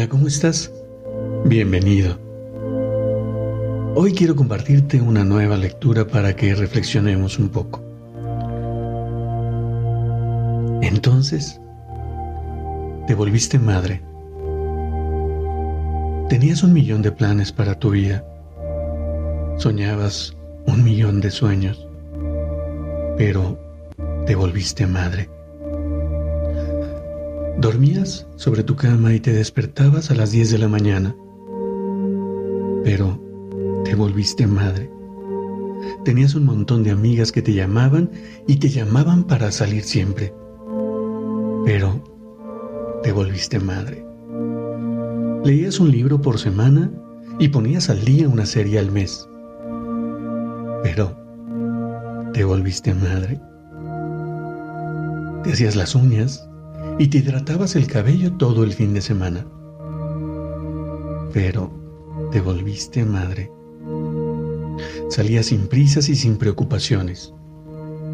[0.00, 0.72] Hola, ¿cómo estás?
[1.44, 2.16] Bienvenido.
[3.94, 7.82] Hoy quiero compartirte una nueva lectura para que reflexionemos un poco.
[10.80, 11.60] Entonces,
[13.06, 14.00] te volviste madre.
[16.30, 18.24] Tenías un millón de planes para tu vida.
[19.58, 20.34] Soñabas
[20.66, 21.86] un millón de sueños.
[23.18, 23.58] Pero
[24.24, 25.28] te volviste madre.
[27.58, 31.14] Dormías sobre tu cama y te despertabas a las 10 de la mañana,
[32.84, 33.20] pero
[33.84, 34.90] te volviste madre.
[36.04, 38.10] Tenías un montón de amigas que te llamaban
[38.46, 40.32] y te llamaban para salir siempre,
[41.64, 42.02] pero
[43.02, 44.04] te volviste madre.
[45.44, 46.90] Leías un libro por semana
[47.38, 49.28] y ponías al día una serie al mes,
[50.82, 51.16] pero
[52.32, 53.40] te volviste madre.
[55.42, 56.49] Te hacías las uñas
[57.00, 59.46] y te hidratabas el cabello todo el fin de semana.
[61.32, 61.72] Pero
[62.30, 63.50] te volviste madre.
[65.08, 67.32] Salías sin prisas y sin preocupaciones,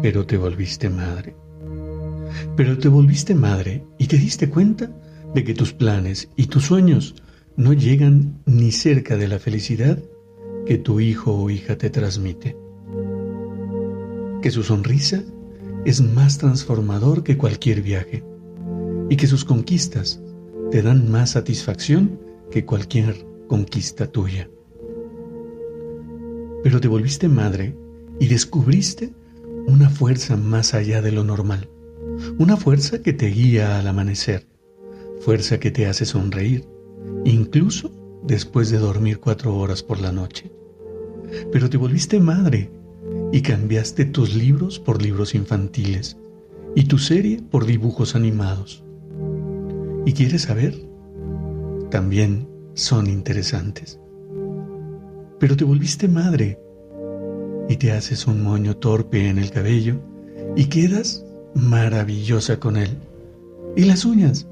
[0.00, 1.34] pero te volviste madre.
[2.56, 4.88] Pero te volviste madre y te diste cuenta
[5.34, 7.16] de que tus planes y tus sueños
[7.56, 9.98] no llegan ni cerca de la felicidad
[10.66, 12.56] que tu hijo o hija te transmite.
[14.40, 15.24] Que su sonrisa
[15.84, 18.22] es más transformador que cualquier viaje
[19.08, 20.20] y que sus conquistas
[20.70, 24.50] te dan más satisfacción que cualquier conquista tuya.
[26.62, 27.74] Pero te volviste madre
[28.20, 29.12] y descubriste
[29.66, 31.68] una fuerza más allá de lo normal,
[32.38, 34.46] una fuerza que te guía al amanecer,
[35.20, 36.66] fuerza que te hace sonreír,
[37.24, 37.90] incluso
[38.24, 40.50] después de dormir cuatro horas por la noche.
[41.52, 42.70] Pero te volviste madre
[43.32, 46.16] y cambiaste tus libros por libros infantiles
[46.74, 48.84] y tu serie por dibujos animados
[50.08, 50.74] y quieres saber,
[51.90, 54.00] también son interesantes.
[55.38, 56.58] Pero te volviste madre
[57.68, 60.00] y te haces un moño torpe en el cabello
[60.56, 62.88] y quedas maravillosa con él.
[63.76, 64.48] Y las uñas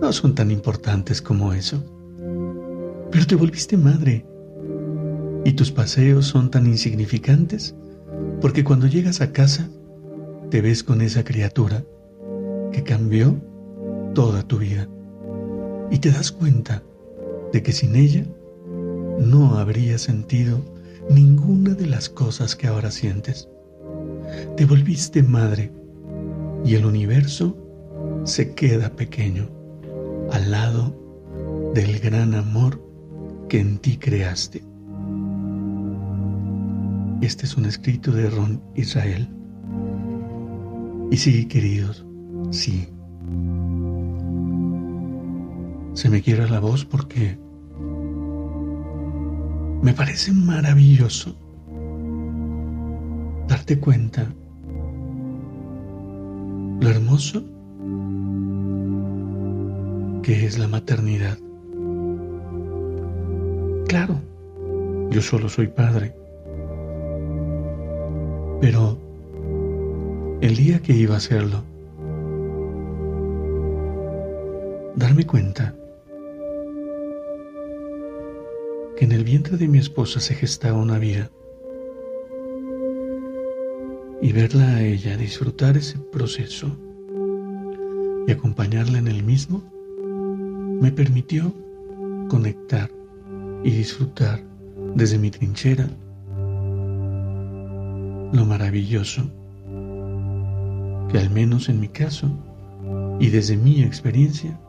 [0.00, 1.82] no son tan importantes como eso.
[3.10, 4.24] Pero te volviste madre
[5.44, 7.74] y tus paseos son tan insignificantes
[8.40, 9.68] porque cuando llegas a casa
[10.48, 11.82] te ves con esa criatura
[12.70, 13.34] que cambió
[14.14, 14.86] toda tu vida
[15.90, 16.82] y te das cuenta
[17.52, 18.24] de que sin ella
[19.18, 20.60] no habría sentido
[21.10, 23.48] ninguna de las cosas que ahora sientes.
[24.56, 25.70] Te volviste madre
[26.64, 27.56] y el universo
[28.24, 29.48] se queda pequeño
[30.30, 30.94] al lado
[31.74, 32.80] del gran amor
[33.48, 34.62] que en ti creaste.
[37.20, 39.28] Este es un escrito de Ron Israel.
[41.10, 42.06] Y sí, queridos,
[42.50, 42.88] sí,
[45.94, 47.38] se me quiera la voz porque
[49.82, 51.34] me parece maravilloso
[53.48, 54.26] darte cuenta
[56.80, 57.42] lo hermoso
[60.22, 61.36] que es la maternidad.
[63.88, 64.20] Claro,
[65.10, 66.14] yo solo soy padre,
[68.60, 68.98] pero
[70.40, 71.62] el día que iba a hacerlo,
[74.96, 75.74] darme cuenta
[79.02, 81.28] en el vientre de mi esposa se gestaba una vida
[84.20, 86.68] y verla a ella disfrutar ese proceso
[88.28, 89.60] y acompañarla en el mismo
[90.80, 91.52] me permitió
[92.28, 92.92] conectar
[93.64, 94.44] y disfrutar
[94.94, 95.88] desde mi trinchera
[98.32, 99.24] lo maravilloso
[101.10, 102.30] que al menos en mi caso
[103.18, 104.60] y desde mi experiencia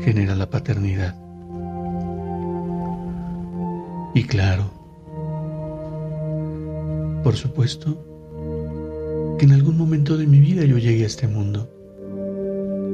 [0.00, 1.25] genera la paternidad.
[4.16, 4.70] Y claro,
[7.22, 8.02] por supuesto,
[9.38, 11.68] que en algún momento de mi vida yo llegué a este mundo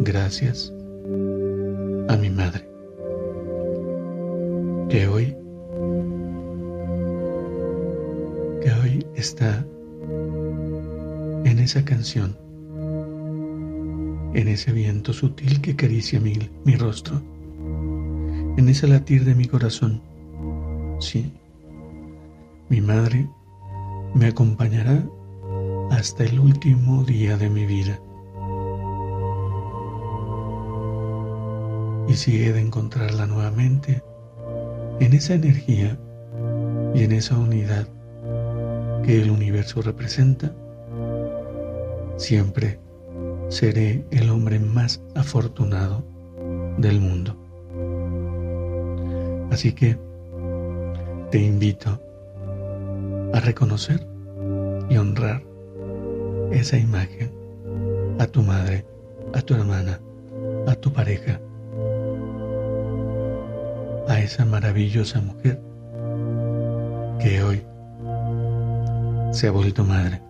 [0.00, 0.74] gracias
[2.08, 2.69] a mi madre,
[4.88, 5.36] que hoy,
[8.60, 9.64] que hoy está
[11.44, 12.36] en esa canción
[14.34, 17.22] en ese viento sutil que acaricia mi, mi rostro,
[18.56, 20.12] en ese latir de mi corazón.
[21.02, 21.32] Sí,
[22.69, 23.28] mi madre
[24.14, 25.02] me acompañará
[25.90, 27.99] hasta el último día de mi vida.
[32.06, 34.00] Y si he de encontrarla nuevamente,
[35.00, 35.99] en esa energía
[36.94, 37.88] y en esa unidad
[39.02, 40.54] que el universo representa,
[42.16, 42.78] siempre
[43.49, 46.04] seré el hombre más afortunado
[46.78, 47.37] del mundo.
[49.50, 49.99] Así que
[51.32, 51.99] te invito
[53.32, 54.06] a reconocer
[54.90, 55.43] y honrar
[56.50, 57.32] esa imagen
[58.19, 58.84] a tu madre,
[59.32, 59.99] a tu hermana,
[60.67, 61.40] a tu pareja,
[64.08, 65.58] a esa maravillosa mujer
[67.19, 67.62] que hoy
[69.31, 70.20] se ha vuelto madre.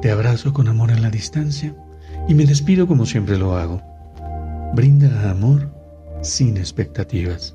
[0.00, 1.72] Te abrazo con amor en la distancia
[2.28, 3.80] y me despido como siempre lo hago.
[4.74, 5.70] Brinda amor
[6.20, 7.54] sin expectativas.